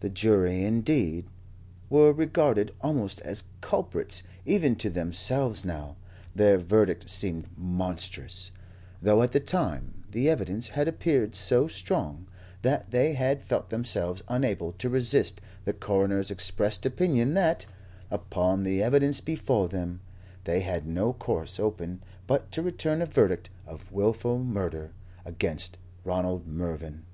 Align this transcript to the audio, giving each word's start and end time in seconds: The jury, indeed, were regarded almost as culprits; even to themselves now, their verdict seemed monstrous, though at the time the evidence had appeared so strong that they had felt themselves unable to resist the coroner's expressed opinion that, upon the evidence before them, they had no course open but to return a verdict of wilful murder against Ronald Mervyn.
The 0.00 0.08
jury, 0.10 0.64
indeed, 0.64 1.26
were 1.88 2.12
regarded 2.12 2.74
almost 2.80 3.20
as 3.20 3.44
culprits; 3.60 4.24
even 4.44 4.74
to 4.74 4.90
themselves 4.90 5.64
now, 5.64 5.94
their 6.34 6.58
verdict 6.58 7.08
seemed 7.08 7.46
monstrous, 7.56 8.50
though 9.00 9.22
at 9.22 9.30
the 9.30 9.38
time 9.38 10.02
the 10.10 10.28
evidence 10.28 10.70
had 10.70 10.88
appeared 10.88 11.36
so 11.36 11.68
strong 11.68 12.26
that 12.62 12.90
they 12.90 13.12
had 13.14 13.44
felt 13.44 13.70
themselves 13.70 14.24
unable 14.26 14.72
to 14.72 14.88
resist 14.88 15.40
the 15.66 15.72
coroner's 15.72 16.32
expressed 16.32 16.84
opinion 16.84 17.34
that, 17.34 17.64
upon 18.10 18.64
the 18.64 18.82
evidence 18.82 19.20
before 19.20 19.68
them, 19.68 20.00
they 20.42 20.62
had 20.62 20.84
no 20.84 21.12
course 21.12 21.60
open 21.60 22.02
but 22.26 22.50
to 22.50 22.60
return 22.60 23.00
a 23.00 23.06
verdict 23.06 23.50
of 23.68 23.92
wilful 23.92 24.40
murder 24.42 24.90
against 25.24 25.78
Ronald 26.02 26.48
Mervyn. 26.48 27.04